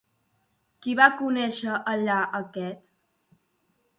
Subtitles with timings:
[0.85, 2.91] Qui va conèixer allà aquest?